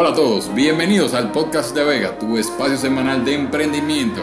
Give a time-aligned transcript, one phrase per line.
[0.00, 4.20] Hola a todos, bienvenidos al podcast de Vega, tu espacio semanal de emprendimiento,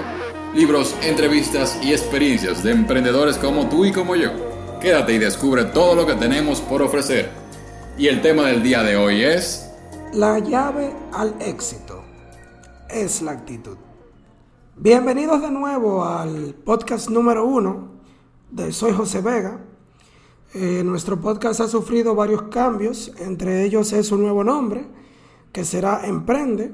[0.53, 4.29] libros, entrevistas y experiencias de emprendedores como tú y como yo.
[4.79, 7.29] Quédate y descubre todo lo que tenemos por ofrecer.
[7.97, 9.69] Y el tema del día de hoy es...
[10.13, 12.05] La llave al éxito
[12.89, 13.75] es la actitud.
[14.77, 17.89] Bienvenidos de nuevo al podcast número uno
[18.49, 19.59] de Soy José Vega.
[20.53, 25.03] Eh, nuestro podcast ha sufrido varios cambios, entre ellos es un nuevo nombre
[25.55, 26.69] que será Emprende.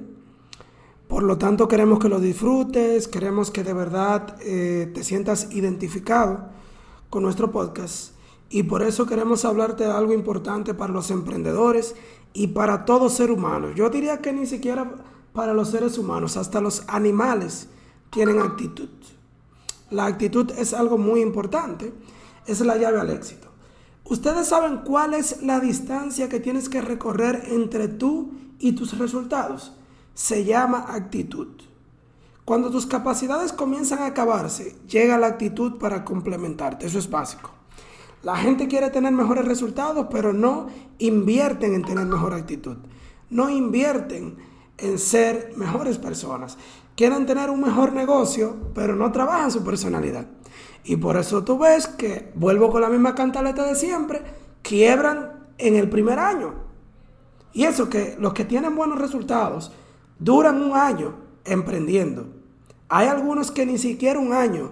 [1.07, 6.49] Por lo tanto, queremos que lo disfrutes, queremos que de verdad eh, te sientas identificado
[7.11, 8.15] con nuestro podcast.
[8.49, 11.93] Y por eso queremos hablarte de algo importante para los emprendedores
[12.33, 13.69] y para todo ser humano.
[13.69, 14.95] Yo diría que ni siquiera
[15.31, 17.67] para los seres humanos, hasta los animales
[18.09, 18.89] tienen actitud.
[19.91, 21.93] La actitud es algo muy importante,
[22.47, 23.47] es la llave al éxito.
[24.05, 29.73] Ustedes saben cuál es la distancia que tienes que recorrer entre tú y tus resultados.
[30.13, 31.47] Se llama actitud.
[32.45, 36.85] Cuando tus capacidades comienzan a acabarse, llega la actitud para complementarte.
[36.85, 37.51] Eso es básico.
[38.23, 40.67] La gente quiere tener mejores resultados, pero no
[40.99, 42.77] invierten en tener mejor actitud.
[43.29, 44.37] No invierten
[44.77, 46.57] en ser mejores personas.
[46.95, 50.27] Quieren tener un mejor negocio, pero no trabajan su personalidad.
[50.83, 54.21] Y por eso tú ves que, vuelvo con la misma cantaleta de siempre,
[54.61, 56.70] quiebran en el primer año.
[57.53, 59.71] Y eso que los que tienen buenos resultados
[60.19, 62.27] duran un año emprendiendo.
[62.89, 64.71] Hay algunos que ni siquiera un año,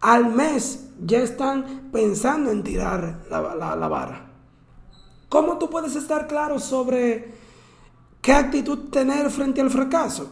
[0.00, 4.30] al mes ya están pensando en tirar la, la vara.
[5.28, 7.32] ¿Cómo tú puedes estar claro sobre
[8.20, 10.30] qué actitud tener frente al fracaso?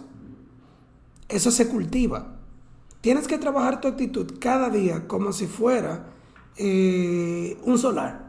[1.28, 2.36] Eso se cultiva.
[3.00, 6.06] Tienes que trabajar tu actitud cada día como si fuera
[6.56, 8.21] eh, un solar.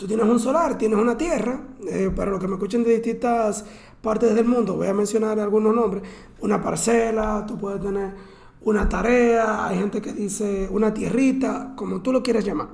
[0.00, 3.66] Tú tienes un solar, tienes una tierra, eh, para los que me escuchen de distintas
[4.00, 6.02] partes del mundo, voy a mencionar algunos nombres,
[6.40, 8.14] una parcela, tú puedes tener
[8.62, 12.68] una tarea, hay gente que dice una tierrita, como tú lo quieras llamar.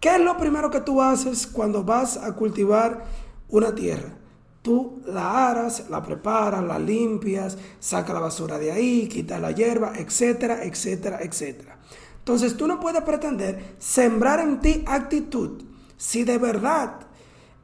[0.00, 3.04] ¿Qué es lo primero que tú haces cuando vas a cultivar
[3.48, 4.16] una tierra?
[4.60, 9.92] Tú la aras, la preparas, la limpias, saca la basura de ahí, quita la hierba,
[9.94, 11.78] etcétera, etcétera, etcétera.
[12.18, 15.69] Entonces tú no puedes pretender sembrar en ti actitud
[16.00, 16.94] si de verdad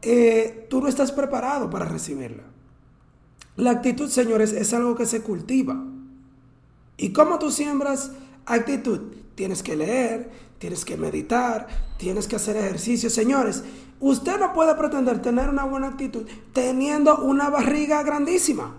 [0.02, 2.42] eh, tú no estás preparado para recibirla.
[3.56, 5.82] La actitud, señores, es algo que se cultiva.
[6.98, 8.10] ¿Y cómo tú siembras
[8.44, 9.14] actitud?
[9.34, 13.08] Tienes que leer, tienes que meditar, tienes que hacer ejercicio.
[13.08, 13.64] Señores,
[14.00, 18.76] usted no puede pretender tener una buena actitud teniendo una barriga grandísima.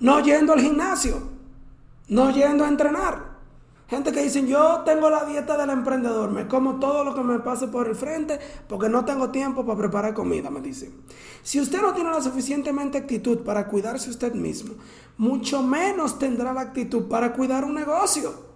[0.00, 1.20] No yendo al gimnasio,
[2.08, 3.35] no yendo a entrenar.
[3.88, 7.38] Gente que dicen, yo tengo la dieta del emprendedor, me como todo lo que me
[7.38, 10.92] pase por el frente porque no tengo tiempo para preparar comida, me dicen.
[11.44, 14.74] Si usted no tiene la suficientemente actitud para cuidarse usted mismo,
[15.16, 18.46] mucho menos tendrá la actitud para cuidar un negocio.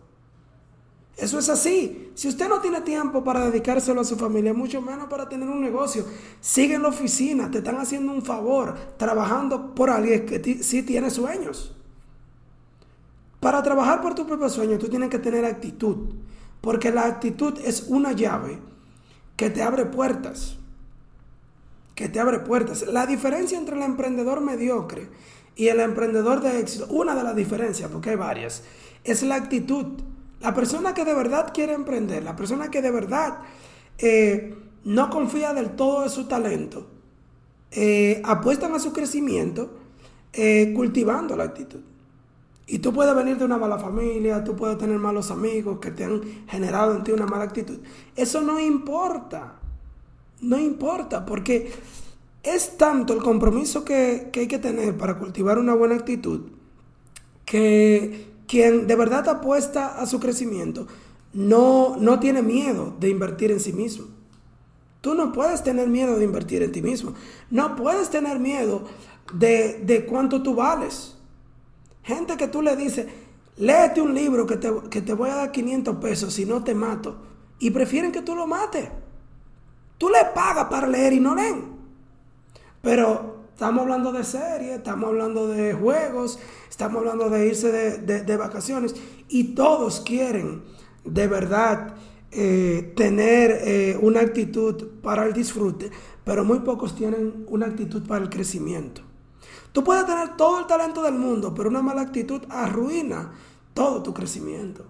[1.17, 2.11] Eso es así.
[2.15, 5.61] Si usted no tiene tiempo para dedicárselo a su familia, mucho menos para tener un
[5.61, 6.05] negocio.
[6.41, 11.11] Sigue en la oficina, te están haciendo un favor, trabajando por alguien que sí tiene
[11.11, 11.77] sueños.
[13.41, 16.15] Para trabajar por tu propio sueño, tú tienes que tener actitud,
[16.61, 18.59] porque la actitud es una llave
[19.37, 20.59] que te abre puertas.
[21.95, 22.87] Que te abre puertas.
[22.87, 25.09] La diferencia entre el emprendedor mediocre
[25.57, 28.63] y el emprendedor de éxito, una de las diferencias, porque hay varias,
[29.05, 29.87] es la actitud.
[30.41, 33.39] La persona que de verdad quiere emprender, la persona que de verdad
[33.99, 36.87] eh, no confía del todo de su talento,
[37.71, 39.79] eh, apuestan a su crecimiento
[40.33, 41.81] eh, cultivando la actitud.
[42.73, 46.05] Y tú puedes venir de una mala familia, tú puedes tener malos amigos que te
[46.05, 47.81] han generado en ti una mala actitud.
[48.15, 49.55] Eso no importa.
[50.41, 51.73] No importa, porque
[52.45, 56.43] es tanto el compromiso que, hay que tener para cultivar una buena actitud
[57.45, 60.87] que quien de verdad apuesta a su crecimiento
[61.33, 64.07] no, no tiene miedo de invertir en sí mismo.
[65.01, 67.15] Tú no puedes tener miedo de invertir en ti mismo.
[67.51, 68.85] No puedes tener miedo
[69.35, 71.17] de, de cuánto tú vales.
[72.03, 73.07] Gente que tú le dices,
[73.57, 77.17] léete un libro que te, voy a dar 500 pesos si no te mato.
[77.59, 78.89] Y prefieren que tú lo mates.
[79.99, 81.79] Tú le pagas para leer y no leen.
[82.81, 86.39] Pero estamos hablando de series, estamos hablando de juegos,
[86.71, 88.95] estamos hablando de irse de, vacaciones.
[89.29, 90.63] Y todos quieren
[91.05, 91.95] de verdad
[92.31, 95.91] eh, tener eh, una actitud para el disfrute,
[96.25, 99.03] pero muy pocos tienen una actitud para el crecimiento.
[99.73, 103.33] Tú puedes tener todo el talento del mundo, pero una mala actitud arruina
[103.75, 104.85] todo tu crecimiento.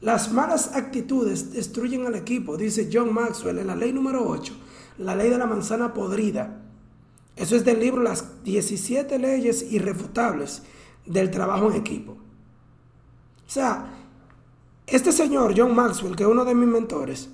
[0.00, 4.52] Las malas actitudes destruyen al equipo, dice John Maxwell en la ley número 8,
[4.98, 6.60] la ley de la manzana podrida.
[7.36, 10.62] Eso es del libro Las 17 leyes irrefutables
[11.06, 12.12] del trabajo en equipo.
[12.12, 13.86] O sea,
[14.86, 17.30] este señor, John Maxwell, que es uno de mis mentores,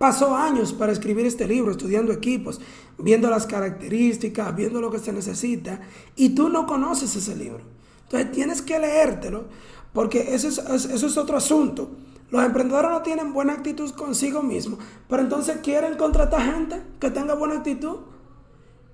[0.00, 2.58] pasó años para escribir este libro, estudiando equipos,
[2.96, 5.82] viendo las características, viendo lo que se necesita,
[6.16, 7.60] y tú no conoces ese libro.
[8.04, 9.44] Entonces tienes que leértelo,
[9.92, 11.90] porque eso es, otro asunto.
[12.30, 17.34] Los emprendedores no tienen buena actitud consigo mismos, pero entonces quieren contratar gente que tenga
[17.34, 17.96] buena actitud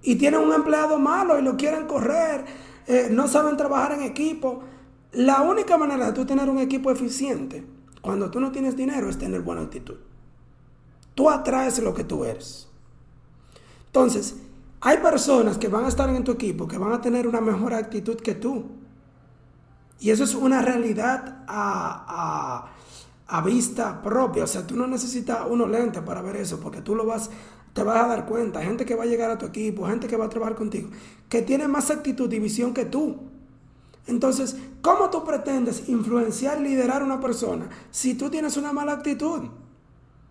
[0.03, 2.47] y tienen un empleado malo y lo quieren correr,
[2.89, 4.65] eh, no saben trabajar en equipo.
[5.13, 7.65] La única manera de tú tener un equipo eficiente
[8.01, 9.99] cuando tú no tienes dinero es tener buena actitud.
[11.17, 12.69] Tú atraes lo que tú eres.
[13.87, 14.37] Entonces,
[14.81, 17.75] hay personas que van a estar en tu equipo que van a tener una mejor
[17.75, 18.67] actitud que tú.
[19.99, 22.69] Y eso es una realidad a,
[23.29, 24.45] a, a vista propia.
[24.45, 27.31] O sea, tú no necesitas unos lentes para ver eso, porque tú lo vas
[27.73, 30.17] te vas a dar cuenta, gente que va a llegar a tu equipo, gente que
[30.17, 30.89] va a trabajar contigo,
[31.29, 33.19] que tiene más actitud y visión que tú.
[34.07, 39.43] Entonces, ¿cómo tú pretendes influenciar liderar a una persona si tú tienes una mala actitud?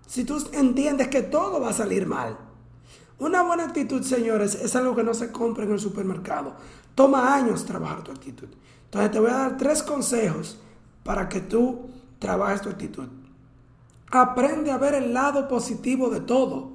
[0.07, 2.37] Si tú entiendes que todo va a salir mal.
[3.17, 6.53] Una buena actitud, señores, es algo que no se compra en el supermercado.
[6.95, 8.49] Toma años trabajar tu actitud.
[8.85, 10.57] Entonces te voy a dar tres consejos
[11.03, 13.07] para que tú trabajes tu actitud.
[14.11, 16.71] Aprende a ver el lado positivo de todo.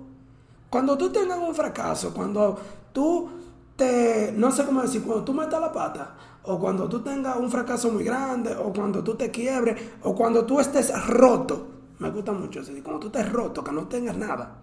[0.68, 2.58] Cuando tú tengas un fracaso, cuando
[2.92, 3.28] tú
[3.76, 7.50] te, no sé cómo decir, cuando tú metas la pata, o cuando tú tengas un
[7.50, 11.69] fracaso muy grande, o cuando tú te quiebres, o cuando tú estés roto,
[12.00, 14.58] me gusta mucho decir, cuando tú estés roto, que no tengas nada,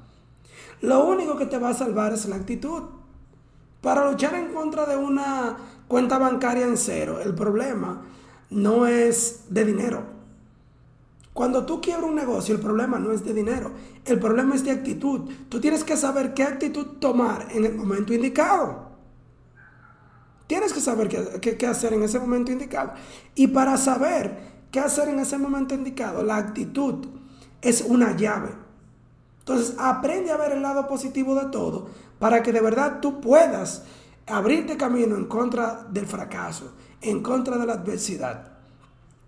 [0.81, 2.84] lo único que te va a salvar es la actitud.
[3.81, 5.56] Para luchar en contra de una
[5.88, 8.01] cuenta bancaria en cero, el problema
[8.50, 10.18] no es de dinero.
[11.34, 13.72] Cuando tú quiebras un negocio, el problema no es de dinero,
[14.06, 15.30] el problema es de actitud.
[15.50, 18.88] Tú tienes que saber qué actitud tomar en el momento indicado.
[20.48, 22.94] Tienes que saber qué, hacer en ese momento indicado.
[23.36, 24.39] Y para saber
[24.72, 27.06] qué hacer en ese momento indicado, la actitud
[27.62, 28.50] es una llave.
[29.39, 31.88] Entonces, aprende a ver el lado positivo de todo
[32.19, 33.83] para que de verdad tú puedas
[34.25, 38.51] abrirte camino en contra del fracaso, en contra de la adversidad.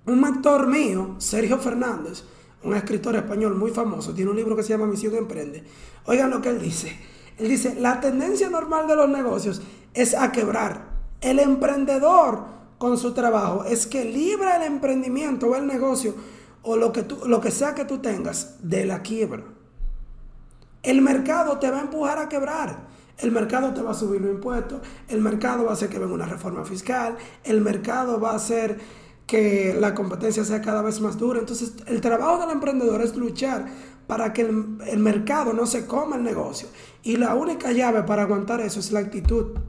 [0.05, 2.23] Un mentor mío, Sergio Fernández,
[2.63, 5.63] un escritor español muy famoso, tiene un libro que se llama Misión Emprende.
[6.05, 6.97] Oigan lo que él dice.
[7.37, 9.61] Él dice, la tendencia normal de los negocios
[9.93, 10.89] es a quebrar.
[11.21, 12.43] El emprendedor
[12.77, 16.15] con su trabajo es que libra el emprendimiento o el negocio
[16.63, 19.43] o lo que, tú, lo que sea que tú tengas de la quiebra.
[20.83, 22.87] El mercado te va a empujar a quebrar.
[23.17, 24.79] El mercado te va a subir los impuestos,
[25.09, 28.79] el mercado va a hacer que venga una reforma fiscal, el mercado va a hacer
[29.27, 31.39] que la competencia sea cada vez más dura.
[31.39, 33.65] Entonces, el trabajo del emprendedor es luchar
[34.07, 36.67] para que el, mercado no se coma el negocio.
[37.03, 39.59] Y la única llave para aguantar eso es la actitud.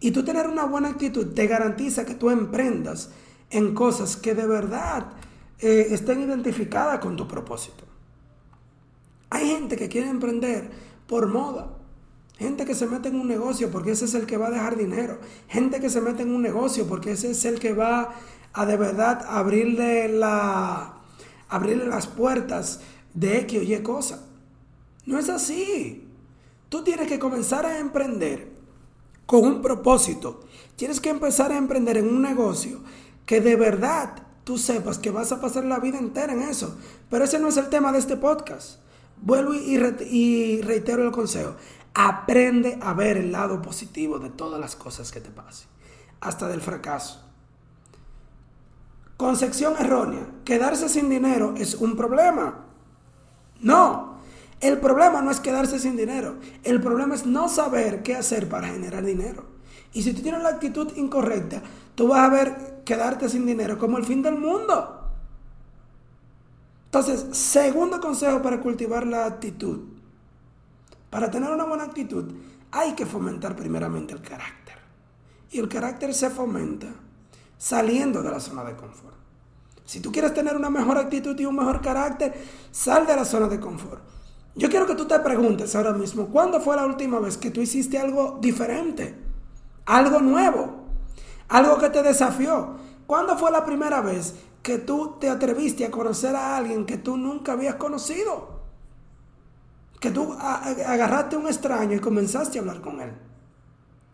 [0.00, 3.10] Y tú tener una buena actitud te garantiza que tú emprendas
[3.50, 5.12] en cosas que de verdad
[5.60, 7.84] eh, estén identificadas con tu propósito.
[9.30, 10.70] Hay gente que quiere emprender
[11.06, 11.76] por moda.
[12.38, 14.76] Gente que se mete en un negocio porque ese es el que va a dejar
[14.76, 15.18] dinero.
[15.48, 18.14] Gente que se mete en un negocio porque ese es el que va
[18.52, 20.94] a de verdad abrirle, la,
[21.48, 22.80] abrirle las puertas
[23.12, 24.24] de X o Y cosa.
[25.04, 26.08] No es así.
[26.68, 28.50] Tú tienes que comenzar a emprender
[29.26, 30.40] con un propósito.
[30.76, 32.80] Tienes que empezar a emprender en un negocio
[33.26, 36.76] que de verdad tú sepas que vas a pasar la vida entera en eso.
[37.08, 38.78] Pero ese no es el tema de este podcast.
[39.22, 41.54] Vuelvo y, reitero el consejo.
[41.94, 45.68] Aprende a ver el lado positivo de todas las cosas que te pasen,
[46.20, 47.22] hasta del fracaso.
[49.16, 50.26] Concepción errónea.
[50.44, 52.64] Quedarse sin dinero es un problema.
[53.60, 54.18] No.
[54.60, 56.36] El problema no es quedarse sin dinero.
[56.64, 59.44] El problema es no saber qué hacer para generar dinero.
[59.92, 61.62] Y si tú tienes la actitud incorrecta,
[61.94, 64.96] tú vas a ver quedarte sin dinero como el fin del mundo.
[66.86, 69.80] Entonces, segundo consejo para cultivar la actitud.
[71.08, 72.32] Para tener una buena actitud,
[72.70, 74.76] hay que fomentar primeramente el carácter.
[75.50, 76.88] Y el carácter se fomenta
[77.58, 79.16] saliendo de la zona de confort.
[79.84, 82.32] Si tú quieres tener una mejor actitud y un mejor carácter,
[82.70, 84.02] sal de la zona de confort.
[84.54, 87.60] Yo quiero que tú te preguntes ahora mismo, ¿cuándo fue la última vez que tú
[87.60, 89.29] hiciste algo diferente?
[89.90, 90.84] Algo nuevo,
[91.48, 92.76] algo que te desafió.
[93.08, 97.16] ¿Cuándo fue la primera vez que tú te atreviste a conocer a alguien que tú
[97.16, 98.60] nunca habías conocido?
[99.98, 103.10] Que tú agarraste a un extraño y comenzaste a hablar con él.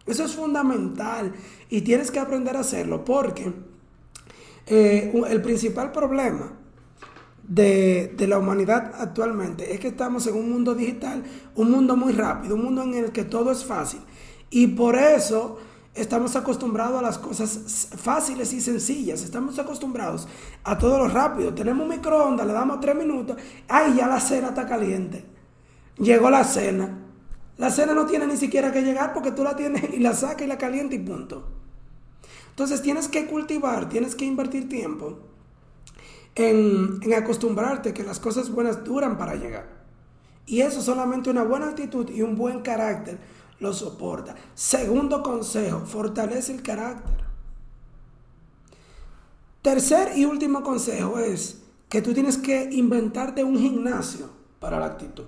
[0.06, 1.34] Eso es fundamental
[1.68, 3.52] y tienes que aprender a hacerlo porque
[4.66, 6.52] eh, el principal problema
[7.46, 11.22] de, de, la humanidad actualmente es que estamos en un mundo digital,
[11.54, 14.00] un mundo muy rápido, un mundo en el que todo es fácil.
[14.50, 15.58] Y por eso
[15.94, 19.22] estamos acostumbrados a las cosas fáciles y sencillas.
[19.22, 20.28] Estamos acostumbrados
[20.62, 21.54] a todo lo rápido.
[21.54, 23.36] Tenemos un microondas, le damos tres minutos.
[23.68, 25.24] ¡Ay, ya la cena está caliente!
[25.98, 27.02] Llegó la cena.
[27.56, 30.42] La cena no tiene ni siquiera que llegar porque tú la tienes y la sacas
[30.42, 31.48] y la calienta y punto.
[32.50, 35.18] Entonces tienes que cultivar, tienes que invertir tiempo
[36.34, 39.76] en, en acostumbrarte que las cosas buenas duran para llegar.
[40.44, 43.18] Y eso solamente una buena actitud y un buen carácter
[43.60, 44.34] lo soporta.
[44.54, 47.26] Segundo consejo, fortalece el carácter.
[49.62, 54.28] Tercer y último consejo es que tú tienes que inventarte un gimnasio
[54.60, 55.24] para la actitud.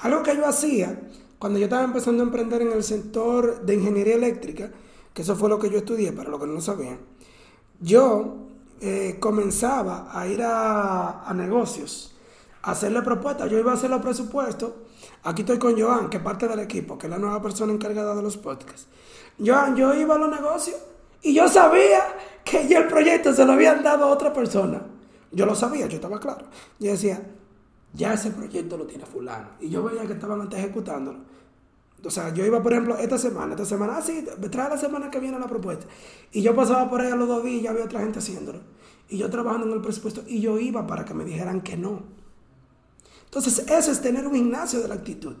[0.00, 0.98] Algo que yo hacía
[1.38, 4.70] cuando yo estaba empezando a emprender en el sector de ingeniería eléctrica,
[5.14, 6.98] que eso fue lo que yo estudié, para los que no lo sabían,
[7.80, 8.48] yo
[8.80, 12.14] eh, comenzaba a ir a, a negocios,
[12.60, 13.50] a hacerle propuestas.
[13.50, 14.72] Yo iba a hacer los presupuestos
[15.22, 18.22] Aquí estoy con Joan, que parte del equipo, que es la nueva persona encargada de
[18.22, 18.86] los podcasts.
[19.38, 20.76] Joan, yo iba a los negocios
[21.22, 22.00] y yo sabía
[22.44, 24.82] que ya el proyecto se lo habían dado a otra persona.
[25.32, 26.46] Yo lo sabía, yo estaba claro.
[26.78, 27.22] Yo decía,
[27.92, 29.48] ya ese proyecto lo tiene fulano.
[29.60, 31.18] Y yo veía que estaban antes ejecutándolo.
[32.02, 35.10] O sea, yo iba, por ejemplo, esta semana, esta semana, ah, sí, trae la semana
[35.10, 35.86] que viene la propuesta.
[36.32, 38.60] Y yo pasaba por ahí a los dos días y ya había otra gente haciéndolo.
[39.08, 42.02] Y yo trabajando en el presupuesto y yo iba para que me dijeran que no.
[43.30, 45.36] Entonces, eso es tener un gimnasio de la actitud.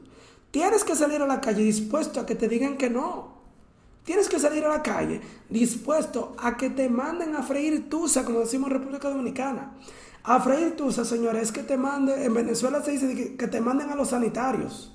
[0.52, 3.40] Tienes que salir a la calle dispuesto a que te digan que no.
[4.04, 8.40] Tienes que salir a la calle dispuesto a que te manden a freír tusa, como
[8.40, 9.74] decimos en República Dominicana.
[10.22, 13.90] A freír tusa, señores, es que te manden, en Venezuela se dice que, te manden
[13.90, 14.92] a los sanitarios.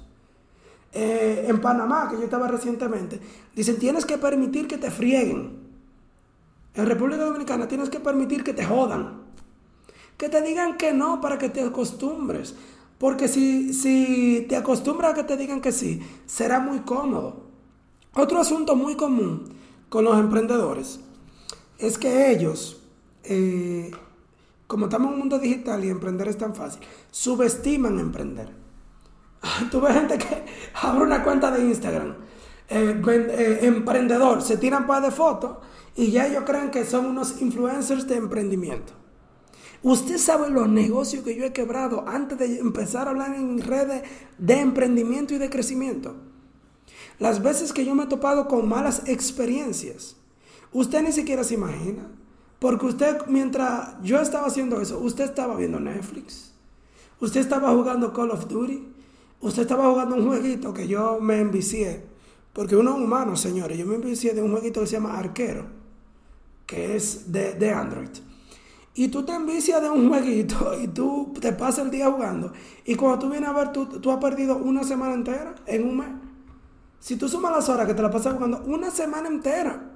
[0.93, 3.19] Eh, en Panamá, que yo estaba recientemente,
[3.53, 5.65] dicen tienes que permitir que te frieguen.
[6.73, 9.25] En República Dominicana tienes que permitir que te jodan.
[10.17, 12.55] Que te digan que no para que te acostumbres.
[12.97, 17.45] Porque si, si te acostumbras a que te digan que sí, será muy cómodo.
[18.13, 19.43] Otro asunto muy común
[19.89, 21.01] con los emprendedores
[21.77, 22.81] es que ellos,
[23.23, 23.91] eh,
[24.67, 28.49] como estamos en un mundo digital y emprender es tan fácil, subestiman emprender.
[29.71, 32.15] Tú ves gente que abre una cuenta de Instagram,
[32.69, 35.57] eh, eh, emprendedor, se tiran para de fotos
[35.95, 38.93] y ya ellos creen que son unos influencers de emprendimiento.
[39.85, 44.01] Usted sabe los negocios que yo he quebrado antes de empezar a hablar en redes
[44.39, 46.15] de emprendimiento y de crecimiento.
[47.19, 50.15] Las veces que yo me he topado con malas experiencias.
[50.73, 52.09] Usted ni siquiera se imagina.
[52.57, 56.51] Porque usted, mientras yo estaba haciendo eso, usted estaba viendo Netflix.
[57.21, 58.87] Usted estaba jugando Call of Duty.
[59.41, 62.01] Usted estaba jugando un jueguito que yo me envicié.
[62.53, 63.77] Porque uno es humano, señores.
[63.77, 65.67] Yo me envicié de un jueguito que se llama Arquero.
[66.65, 68.09] Que es de, de Android.
[68.95, 72.53] Y tú te envicias de un jueguito y tú te pasas el día jugando.
[72.85, 75.97] Y cuando tú vienes a ver, tú, tú has perdido una semana entera en un
[75.97, 76.07] mes.
[76.99, 79.91] Si tú sumas las horas que te la pasas jugando, una semana entera.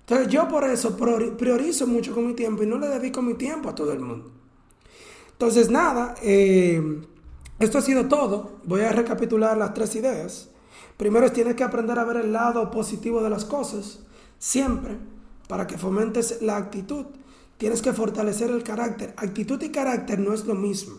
[0.00, 3.68] Entonces yo por eso priorizo mucho con mi tiempo y no le dedico mi tiempo
[3.68, 4.32] a todo el mundo.
[5.32, 7.02] Entonces nada, eh,
[7.58, 8.60] esto ha sido todo.
[8.64, 10.50] Voy a recapitular las tres ideas.
[10.96, 14.00] Primero es tienes que aprender a ver el lado positivo de las cosas,
[14.38, 14.96] siempre,
[15.48, 17.06] para que fomentes la actitud.
[17.58, 19.14] Tienes que fortalecer el carácter.
[19.16, 20.96] Actitud y carácter no es lo mismo.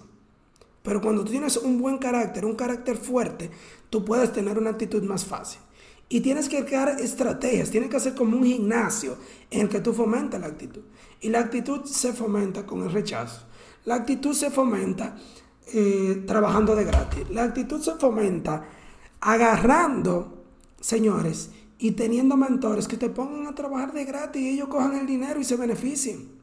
[0.82, 3.52] Pero cuando tú tienes un buen carácter, un carácter fuerte,
[3.90, 5.60] tú puedes tener una actitud más fácil.
[6.10, 9.18] Y tienes que crear estrategias, tienes que hacer como un gimnasio
[9.52, 10.84] en el que tú fomentas la actitud.
[11.20, 13.42] Y la actitud se fomenta con el rechazo.
[13.84, 15.18] La actitud se fomenta
[15.74, 17.30] eh, trabajando de gratis.
[17.30, 18.66] La actitud se fomenta
[19.20, 20.46] agarrando,
[20.80, 21.50] señores,
[21.80, 25.40] y teniendo mentores que te pongan a trabajar de gratis y ellos cojan el dinero
[25.40, 26.37] y se beneficien.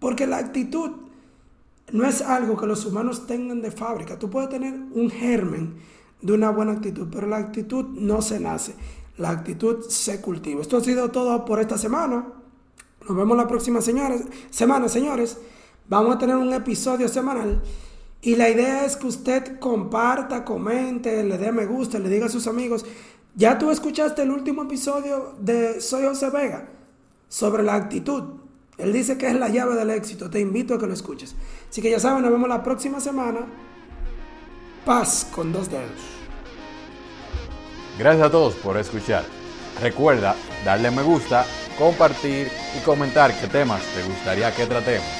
[0.00, 0.90] Porque la actitud
[1.92, 4.18] no es algo que los humanos tengan de fábrica.
[4.18, 5.76] Tú puedes tener un germen
[6.22, 8.74] de una buena actitud, pero la actitud no se nace.
[9.16, 10.60] La actitud se cultiva.
[10.60, 12.26] Esto ha sido todo por esta semana.
[13.06, 15.38] Nos vemos la próxima semana, señores.
[15.88, 17.62] Vamos a tener un episodio semanal.
[18.22, 22.30] Y la idea es que usted comparta, comente, le dé me gusta, le diga a
[22.30, 22.84] sus amigos.
[23.34, 26.68] Ya tú escuchaste el último episodio de Soy José Vega
[27.28, 28.39] sobre la actitud.
[28.82, 30.30] Él dice que es la llave del éxito.
[30.30, 31.34] Te invito a que lo escuches.
[31.68, 33.40] Así que ya saben, nos vemos la próxima semana.
[34.84, 36.20] Paz con dos dedos.
[37.98, 39.24] Gracias a todos por escuchar.
[39.80, 40.34] Recuerda
[40.64, 41.44] darle me gusta,
[41.78, 45.19] compartir y comentar qué temas te gustaría que tratemos.